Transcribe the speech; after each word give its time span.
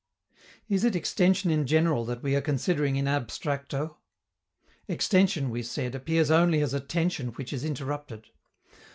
Is 0.67 0.83
it 0.83 0.95
extension 0.95 1.51
in 1.51 1.67
general 1.67 2.05
that 2.05 2.23
we 2.23 2.35
are 2.35 2.41
considering 2.41 2.95
in 2.95 3.05
abstracto? 3.05 3.97
Extension, 4.87 5.51
we 5.51 5.61
said, 5.61 5.93
appears 5.93 6.31
only 6.31 6.59
as 6.61 6.73
a 6.73 6.79
tension 6.79 7.27
which 7.33 7.53
is 7.53 7.63
interrupted. 7.63 8.29